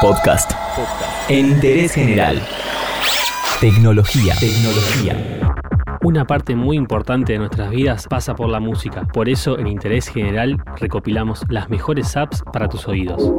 Podcast. 0.00 0.52
En 1.28 1.50
interés 1.50 1.92
general. 1.92 2.40
Tecnología. 3.60 4.34
Tecnología. 4.40 5.40
Una 6.02 6.26
parte 6.26 6.56
muy 6.56 6.78
importante 6.78 7.34
de 7.34 7.38
nuestras 7.38 7.68
vidas 7.70 8.06
pasa 8.08 8.34
por 8.34 8.48
la 8.48 8.60
música. 8.60 9.06
Por 9.12 9.28
eso, 9.28 9.58
en 9.58 9.66
Interés 9.66 10.08
General, 10.08 10.56
recopilamos 10.76 11.44
las 11.50 11.68
mejores 11.68 12.16
apps 12.16 12.42
para 12.50 12.66
tus 12.68 12.88
oídos. 12.88 13.30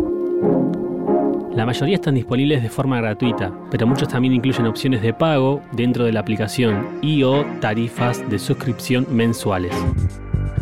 La 1.55 1.65
mayoría 1.65 1.95
están 1.95 2.13
disponibles 2.13 2.61
de 2.61 2.69
forma 2.69 3.01
gratuita, 3.01 3.51
pero 3.71 3.87
muchos 3.87 4.09
también 4.09 4.35
incluyen 4.35 4.67
opciones 4.67 5.01
de 5.01 5.15
pago 5.15 5.63
dentro 5.71 6.05
de 6.05 6.11
la 6.11 6.19
aplicación 6.19 6.99
y 7.01 7.23
o 7.23 7.43
tarifas 7.59 8.29
de 8.29 8.37
suscripción 8.37 9.07
mensuales. 9.09 9.75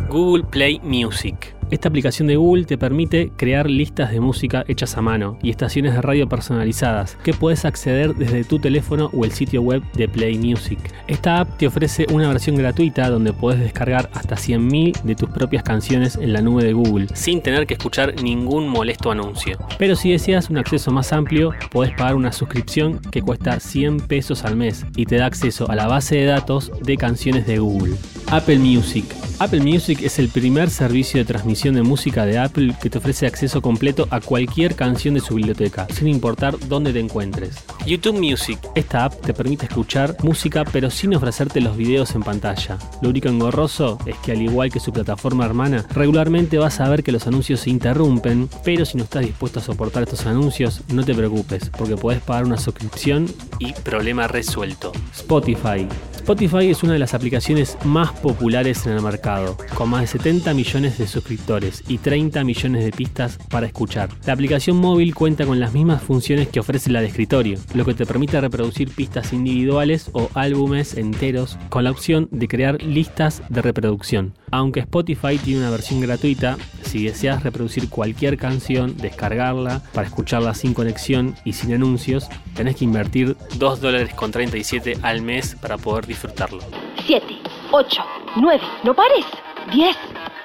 Google 0.07 0.45
Play 0.45 0.79
Music. 0.81 1.58
Esta 1.71 1.87
aplicación 1.87 2.27
de 2.27 2.35
Google 2.35 2.65
te 2.65 2.79
permite 2.79 3.31
crear 3.35 3.69
listas 3.69 4.11
de 4.11 4.19
música 4.19 4.65
hechas 4.67 4.97
a 4.97 5.01
mano 5.01 5.37
y 5.43 5.51
estaciones 5.51 5.93
de 5.93 6.01
radio 6.01 6.27
personalizadas 6.27 7.15
que 7.23 7.33
puedes 7.33 7.63
acceder 7.63 8.15
desde 8.15 8.43
tu 8.43 8.57
teléfono 8.57 9.11
o 9.13 9.23
el 9.23 9.31
sitio 9.31 9.61
web 9.61 9.83
de 9.93 10.07
Play 10.07 10.39
Music. 10.39 10.79
Esta 11.07 11.41
app 11.41 11.57
te 11.57 11.67
ofrece 11.67 12.07
una 12.11 12.27
versión 12.27 12.55
gratuita 12.55 13.09
donde 13.11 13.33
puedes 13.33 13.59
descargar 13.59 14.09
hasta 14.13 14.35
100.000 14.35 15.03
de 15.03 15.13
tus 15.13 15.29
propias 15.29 15.61
canciones 15.61 16.15
en 16.15 16.33
la 16.33 16.41
nube 16.41 16.63
de 16.63 16.73
Google 16.73 17.07
sin 17.13 17.41
tener 17.41 17.67
que 17.67 17.75
escuchar 17.75 18.19
ningún 18.23 18.67
molesto 18.67 19.11
anuncio. 19.11 19.59
Pero 19.77 19.95
si 19.95 20.11
deseas 20.11 20.49
un 20.49 20.57
acceso 20.57 20.89
más 20.89 21.13
amplio, 21.13 21.51
puedes 21.69 21.93
pagar 21.93 22.15
una 22.15 22.31
suscripción 22.31 22.99
que 23.11 23.21
cuesta 23.21 23.59
100 23.59 24.07
pesos 24.07 24.43
al 24.43 24.55
mes 24.55 24.87
y 24.95 25.05
te 25.05 25.17
da 25.17 25.27
acceso 25.27 25.69
a 25.69 25.75
la 25.75 25.85
base 25.85 26.15
de 26.15 26.25
datos 26.25 26.71
de 26.81 26.97
canciones 26.97 27.45
de 27.45 27.59
Google. 27.59 27.95
Apple 28.31 28.59
Music. 28.59 29.05
Apple 29.39 29.61
Music 29.61 30.01
es 30.03 30.19
el 30.19 30.29
primer 30.29 30.69
servicio 30.69 31.19
de 31.19 31.25
transmisión 31.25 31.73
de 31.73 31.81
música 31.81 32.27
de 32.27 32.37
Apple 32.37 32.75
que 32.79 32.87
te 32.87 32.99
ofrece 32.99 33.25
acceso 33.25 33.59
completo 33.59 34.07
a 34.11 34.21
cualquier 34.21 34.75
canción 34.75 35.15
de 35.15 35.19
su 35.19 35.33
biblioteca, 35.33 35.87
sin 35.91 36.09
importar 36.09 36.59
dónde 36.67 36.93
te 36.93 36.99
encuentres. 36.99 37.55
YouTube 37.87 38.19
Music. 38.19 38.59
Esta 38.75 39.05
app 39.05 39.19
te 39.21 39.33
permite 39.33 39.65
escuchar 39.65 40.15
música 40.21 40.63
pero 40.71 40.91
sin 40.91 41.15
ofrecerte 41.15 41.59
los 41.59 41.75
videos 41.75 42.13
en 42.13 42.21
pantalla. 42.21 42.77
Lo 43.01 43.09
único 43.09 43.29
engorroso 43.29 43.97
es 44.05 44.15
que 44.17 44.33
al 44.33 44.43
igual 44.43 44.71
que 44.71 44.79
su 44.79 44.93
plataforma 44.93 45.45
hermana, 45.45 45.87
regularmente 45.89 46.59
vas 46.59 46.79
a 46.81 46.89
ver 46.89 47.01
que 47.01 47.11
los 47.11 47.25
anuncios 47.25 47.61
se 47.61 47.71
interrumpen, 47.71 48.47
pero 48.63 48.85
si 48.85 48.95
no 48.97 49.05
estás 49.05 49.25
dispuesto 49.25 49.59
a 49.59 49.63
soportar 49.63 50.03
estos 50.03 50.27
anuncios, 50.27 50.81
no 50.89 51.03
te 51.03 51.15
preocupes, 51.15 51.71
porque 51.75 51.97
puedes 51.97 52.21
pagar 52.21 52.45
una 52.45 52.57
suscripción 52.57 53.25
y 53.57 53.73
problema 53.73 54.27
resuelto. 54.27 54.91
Spotify. 55.15 55.87
Spotify 56.29 56.69
es 56.69 56.83
una 56.83 56.93
de 56.93 56.99
las 56.99 57.15
aplicaciones 57.15 57.75
más 57.85 58.11
populares 58.11 58.85
en 58.85 58.93
el 58.93 59.01
mercado, 59.01 59.57
con 59.73 59.89
más 59.89 60.01
de 60.01 60.07
70 60.19 60.53
millones 60.53 60.99
de 60.99 61.07
suscriptores 61.07 61.83
y 61.87 61.97
30 61.97 62.43
millones 62.43 62.85
de 62.85 62.91
pistas 62.91 63.39
para 63.49 63.65
escuchar. 63.65 64.11
La 64.27 64.33
aplicación 64.33 64.77
móvil 64.77 65.15
cuenta 65.15 65.47
con 65.47 65.59
las 65.59 65.73
mismas 65.73 66.03
funciones 66.03 66.47
que 66.47 66.59
ofrece 66.59 66.91
la 66.91 67.01
de 67.01 67.07
escritorio, 67.07 67.57
lo 67.73 67.83
que 67.83 67.95
te 67.95 68.05
permite 68.05 68.39
reproducir 68.39 68.91
pistas 68.91 69.33
individuales 69.33 70.11
o 70.13 70.29
álbumes 70.35 70.97
enteros 70.97 71.57
con 71.69 71.83
la 71.83 71.89
opción 71.89 72.27
de 72.29 72.47
crear 72.47 72.79
listas 72.83 73.41
de 73.49 73.63
reproducción. 73.63 74.35
Aunque 74.51 74.79
Spotify 74.81 75.37
tiene 75.37 75.61
una 75.61 75.69
versión 75.69 76.01
gratuita, 76.01 76.57
si 76.81 77.05
deseas 77.05 77.43
reproducir 77.43 77.89
cualquier 77.89 78.37
canción, 78.37 78.97
descargarla 78.97 79.81
para 79.93 80.07
escucharla 80.07 80.53
sin 80.53 80.73
conexión 80.73 81.35
y 81.45 81.53
sin 81.53 81.73
anuncios, 81.73 82.27
tenés 82.55 82.75
que 82.77 82.85
invertir 82.85 83.37
2 83.55 83.81
dólares 83.81 84.13
con 84.15 84.31
37 84.31 84.97
al 85.03 85.21
mes 85.21 85.55
para 85.55 85.77
poder 85.77 86.07
disfrutarlo. 86.07 86.59
7, 87.05 87.25
8, 87.71 88.03
9, 88.37 88.61
no 88.83 88.93
pares. 88.93 89.25
10, 89.71 89.95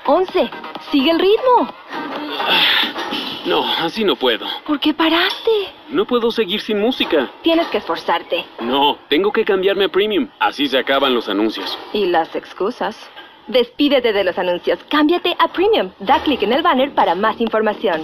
11, 0.06 0.50
sigue 0.92 1.10
el 1.10 1.19
ritmo. 1.19 1.75
No, 3.47 3.64
así 3.78 4.05
no 4.05 4.16
puedo. 4.16 4.47
¿Por 4.66 4.80
qué 4.80 4.94
paraste? 4.94 5.50
No 5.91 6.06
puedo 6.06 6.30
seguir 6.30 6.60
sin 6.60 6.80
música. 6.80 7.30
Tienes 7.42 7.66
que 7.69 7.78
esforzarte. 7.78 8.44
No, 8.60 8.98
tengo 9.08 9.32
que 9.32 9.44
cambiarme 9.44 9.84
a 9.84 9.88
Premium. 9.88 10.28
Así 10.41 10.66
se 10.66 10.78
acaban 10.78 11.14
los 11.14 11.28
anuncios. 11.28 11.78
Y 11.92 12.06
las 12.06 12.34
excusas. 12.34 12.97
Despídete 13.49 14.12
de 14.12 14.25
los 14.25 14.38
anuncios. 14.38 14.78
Cámbiate 14.91 15.37
a 15.38 15.53
Premium. 15.53 15.91
Da 16.00 16.22
clic 16.22 16.43
en 16.43 16.53
el 16.53 16.62
banner 16.62 16.94
para 16.94 17.15
más 17.15 17.41
información. 17.41 18.03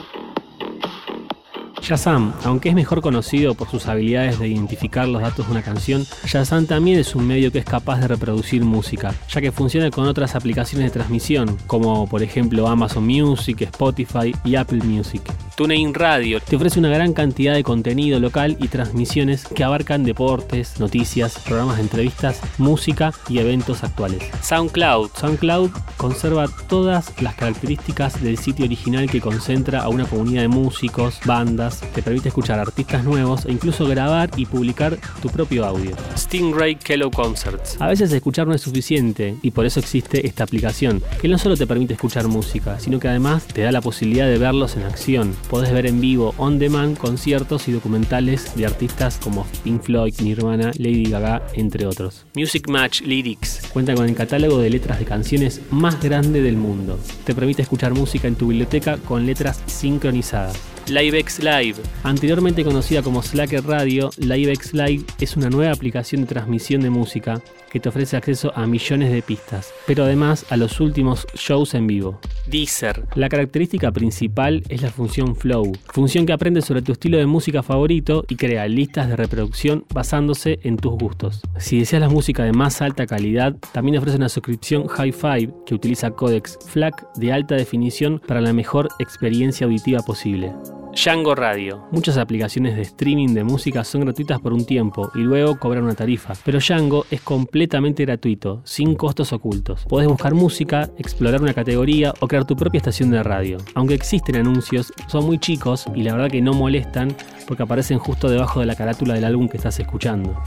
Shazam, 1.81 2.34
aunque 2.45 2.69
es 2.69 2.75
mejor 2.75 3.01
conocido 3.01 3.55
por 3.55 3.69
sus 3.69 3.87
habilidades 3.89 4.39
de 4.39 4.49
identificar 4.49 5.09
los 5.09 5.23
datos 5.23 5.47
de 5.47 5.53
una 5.53 5.62
canción, 5.62 6.05
Shazam 6.25 6.67
también 6.67 6.99
es 6.99 7.15
un 7.15 7.27
medio 7.27 7.50
que 7.50 7.59
es 7.59 7.65
capaz 7.65 8.00
de 8.00 8.09
reproducir 8.09 8.62
música, 8.65 9.15
ya 9.29 9.41
que 9.41 9.50
funciona 9.50 9.91
con 9.91 10.06
otras 10.06 10.34
aplicaciones 10.34 10.87
de 10.87 10.93
transmisión, 10.93 11.56
como 11.67 12.06
por 12.06 12.23
ejemplo 12.23 12.69
Amazon 12.69 13.06
Music, 13.06 13.62
Spotify 13.62 14.34
y 14.45 14.56
Apple 14.56 14.83
Music. 14.84 15.23
TuneIn 15.60 15.93
Radio 15.93 16.41
te 16.41 16.56
ofrece 16.56 16.78
una 16.78 16.88
gran 16.88 17.12
cantidad 17.12 17.53
de 17.53 17.62
contenido 17.62 18.19
local 18.19 18.56
y 18.62 18.69
transmisiones 18.69 19.44
que 19.44 19.62
abarcan 19.62 20.04
deportes, 20.04 20.81
noticias, 20.81 21.38
programas 21.41 21.76
de 21.76 21.82
entrevistas, 21.82 22.41
música 22.56 23.12
y 23.28 23.41
eventos 23.41 23.84
actuales. 23.84 24.22
SoundCloud. 24.41 25.10
SoundCloud 25.20 25.70
conserva 25.99 26.49
todas 26.66 27.12
las 27.20 27.34
características 27.34 28.22
del 28.22 28.38
sitio 28.38 28.65
original 28.65 29.10
que 29.10 29.20
concentra 29.20 29.82
a 29.82 29.91
una 29.91 30.06
comunidad 30.06 30.41
de 30.41 30.49
músicos, 30.49 31.20
bandas, 31.26 31.82
te 31.94 32.00
permite 32.03 32.28
escuchar 32.28 32.59
artistas 32.59 33.04
nuevos 33.04 33.44
e 33.44 33.53
incluso 33.53 33.87
grabar 33.87 34.31
y 34.38 34.47
publicar 34.47 34.97
tu 35.20 35.28
propio 35.28 35.66
audio. 35.66 35.94
Stingray 36.16 36.76
Kello 36.76 37.10
Concerts. 37.10 37.76
A 37.82 37.88
veces 37.88 38.10
escuchar 38.12 38.47
no 38.47 38.54
es 38.54 38.62
suficiente 38.62 39.37
y 39.43 39.50
por 39.50 39.66
eso 39.66 39.78
existe 39.78 40.26
esta 40.26 40.43
aplicación, 40.43 41.03
que 41.20 41.28
no 41.28 41.37
solo 41.37 41.54
te 41.54 41.66
permite 41.66 41.93
escuchar 41.93 42.28
música, 42.28 42.81
sino 42.81 42.99
que 42.99 43.09
además 43.09 43.44
te 43.44 43.60
da 43.60 43.72
la 43.72 43.82
posibilidad 43.82 44.26
de 44.26 44.38
verlos 44.38 44.78
en 44.78 44.84
acción 44.84 45.37
podés 45.50 45.72
ver 45.72 45.87
en 45.87 46.00
vivo, 46.00 46.33
on 46.38 46.61
demand, 46.61 46.97
conciertos 46.97 47.66
y 47.66 47.72
documentales 47.72 48.55
de 48.55 48.66
artistas 48.66 49.19
como 49.22 49.44
Pink 49.65 49.83
Floyd, 49.83 50.15
Nirvana, 50.22 50.71
Lady 50.78 51.11
Gaga, 51.11 51.43
entre 51.55 51.87
otros. 51.87 52.25
Music 52.37 52.69
Match 52.69 53.03
Lyrics 53.03 53.69
cuenta 53.72 53.94
con 53.94 54.09
el 54.09 54.15
catálogo 54.15 54.59
de 54.59 54.71
letras 54.71 55.00
de 55.00 55.05
canciones 55.05 55.61
más 55.71 56.00
grande 56.00 56.41
del 56.41 56.56
mundo. 56.56 57.00
Te 57.25 57.34
permite 57.34 57.62
escuchar 57.62 57.94
música 57.94 58.28
en 58.28 58.37
tu 58.37 58.47
biblioteca 58.47 58.97
con 58.99 59.27
letras 59.27 59.61
sincronizadas. 59.66 60.69
LiveX 60.91 61.39
Live. 61.39 61.77
Anteriormente 62.03 62.65
conocida 62.65 63.01
como 63.01 63.23
Slacker 63.23 63.65
Radio, 63.65 64.11
LiveX 64.19 64.75
Live 64.75 65.05
es 65.21 65.37
una 65.37 65.49
nueva 65.49 65.73
aplicación 65.73 66.23
de 66.23 66.27
transmisión 66.27 66.81
de 66.81 66.91
música 66.91 67.41
que 67.71 67.78
te 67.78 67.89
ofrece 67.89 68.17
acceso 68.17 68.53
a 68.56 68.67
millones 68.67 69.12
de 69.12 69.23
pistas, 69.23 69.73
pero 69.87 70.03
además 70.03 70.45
a 70.50 70.56
los 70.56 70.81
últimos 70.81 71.29
shows 71.37 71.75
en 71.75 71.87
vivo. 71.87 72.19
Deezer. 72.49 73.05
La 73.15 73.29
característica 73.29 73.93
principal 73.93 74.65
es 74.69 74.83
la 74.83 74.91
función 74.91 75.37
Flow, 75.37 75.71
función 75.93 76.27
que 76.27 76.33
aprende 76.33 76.61
sobre 76.61 76.83
tu 76.83 76.91
estilo 76.91 77.19
de 77.19 77.27
música 77.27 77.62
favorito 77.62 78.25
y 78.29 78.34
crea 78.34 78.67
listas 78.67 79.09
de 79.09 79.15
reproducción 79.15 79.84
basándose 79.95 80.59
en 80.65 80.77
tus 80.77 80.95
gustos. 80.95 81.41
Si 81.59 81.79
deseas 81.79 82.03
la 82.03 82.09
música 82.09 82.43
de 82.43 82.53
más 82.53 82.83
alta 82.83 83.06
calidad, 83.06 83.55
también 83.73 83.97
ofrece 83.97 84.17
una 84.17 84.29
suscripción 84.29 84.87
Hi-Fi 84.89 85.50
que 85.67 85.75
utiliza 85.77 86.11
códex 86.11 86.59
FLAC 86.67 87.15
de 87.15 87.33
alta 87.33 87.55
definición 87.55 88.21
para 88.27 88.41
la 88.41 88.53
mejor 88.53 88.89
experiencia 88.99 89.67
auditiva 89.67 90.00
posible. 90.00 90.53
Django 90.93 91.37
Radio. 91.37 91.87
Muchas 91.93 92.19
aplicaciones 92.19 92.75
de 92.75 92.83
streaming 92.83 93.28
de 93.28 93.45
música 93.45 93.84
son 93.84 94.03
gratuitas 94.03 94.41
por 94.41 94.53
un 94.53 94.67
tiempo 94.67 95.11
y 95.15 95.21
luego 95.21 95.59
cobran 95.59 95.84
una 95.84 95.95
tarifa, 95.95 96.33
pero 96.45 96.59
Django 96.59 97.06
es 97.11 97.21
completamente 97.21 98.05
gratuito, 98.05 98.61
sin 98.65 98.97
costos 98.97 99.33
ocultos. 99.33 99.84
Podés 99.89 100.09
buscar 100.09 100.34
música, 100.34 100.91
explorar 100.99 101.41
una 101.43 101.55
categoría 101.55 102.12
o 102.19 102.27
crear 102.27 102.45
tu 102.45 102.56
propia 102.56 102.79
estación 102.79 103.11
de 103.11 103.23
radio. 103.23 103.59
Aunque 103.75 103.95
existen 103.95 104.37
anuncios, 104.37 104.93
son 105.06 105.27
muy 105.27 105.39
chicos 105.39 105.87
y 105.95 106.03
la 106.03 106.15
verdad 106.15 106.31
que 106.31 106.43
no 106.43 106.55
molestan 106.55 107.17
porque 107.47 107.62
aparecen 107.62 107.99
justo 107.99 108.29
debajo 108.29 108.59
de 108.61 108.67
la 108.67 108.75
carátula 108.75 109.15
del 109.15 109.25
álbum 109.25 109.49
que 109.49 109.59
estás 109.59 109.79
escuchando. 109.79 110.43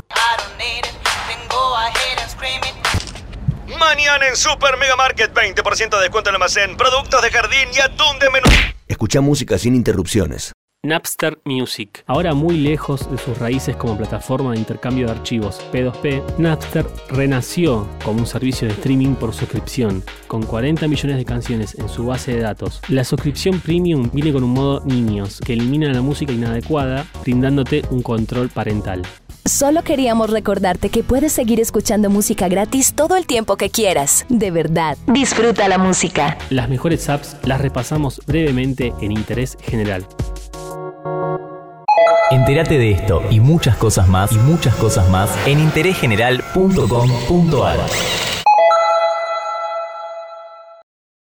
Mañana 3.79 4.27
en 4.27 4.35
Super 4.35 4.77
Mega 4.77 4.95
Market 4.95 5.33
20% 5.33 5.89
de 5.89 6.01
descuento 6.01 6.29
en 6.29 6.35
almacén, 6.35 6.75
productos 6.75 7.21
de 7.21 7.31
jardín 7.31 7.69
y 7.73 7.79
atún 7.79 8.19
de 8.19 8.29
menú. 8.29 8.72
Escucha 8.93 9.21
música 9.21 9.57
sin 9.57 9.73
interrupciones. 9.73 10.51
Napster 10.83 11.39
Music. 11.45 12.03
Ahora 12.05 12.35
muy 12.35 12.57
lejos 12.57 13.09
de 13.09 13.17
sus 13.17 13.39
raíces 13.39 13.75
como 13.75 13.97
plataforma 13.97 14.51
de 14.51 14.59
intercambio 14.59 15.07
de 15.07 15.13
archivos 15.13 15.61
P2P, 15.71 16.37
Napster 16.37 16.85
renació 17.09 17.87
como 18.05 18.19
un 18.19 18.27
servicio 18.27 18.67
de 18.67 18.75
streaming 18.75 19.15
por 19.15 19.33
suscripción, 19.33 20.03
con 20.27 20.43
40 20.43 20.87
millones 20.87 21.17
de 21.17 21.25
canciones 21.25 21.73
en 21.79 21.89
su 21.89 22.05
base 22.05 22.33
de 22.33 22.41
datos. 22.41 22.81
La 22.87 23.03
suscripción 23.03 23.61
premium 23.61 24.11
viene 24.13 24.31
con 24.31 24.43
un 24.43 24.51
modo 24.51 24.85
niños, 24.85 25.39
que 25.43 25.53
elimina 25.53 25.91
la 25.91 26.01
música 26.01 26.31
inadecuada, 26.31 27.07
brindándote 27.23 27.81
un 27.89 28.03
control 28.03 28.49
parental. 28.49 29.01
Solo 29.53 29.83
queríamos 29.83 30.31
recordarte 30.31 30.89
que 30.89 31.03
puedes 31.03 31.31
seguir 31.31 31.59
escuchando 31.59 32.09
música 32.09 32.47
gratis 32.47 32.95
todo 32.95 33.15
el 33.15 33.27
tiempo 33.27 33.55
que 33.55 33.69
quieras. 33.69 34.25
De 34.27 34.49
verdad, 34.49 34.97
disfruta 35.05 35.67
la 35.67 35.77
música. 35.77 36.39
Las 36.49 36.69
mejores 36.69 37.07
apps 37.07 37.37
las 37.43 37.61
repasamos 37.61 38.19
brevemente 38.25 38.95
en 38.99 39.11
Interés 39.11 39.55
General. 39.61 40.07
Entérate 42.31 42.79
de 42.79 42.93
esto 42.93 43.21
y 43.29 43.41
muchas 43.41 43.77
cosas 43.77 44.07
más 44.07 44.31
y 44.31 44.37
muchas 44.37 44.73
cosas 44.73 45.07
más 45.11 45.29
en 45.45 45.59
interésgeneral.com.ar. 45.59 48.42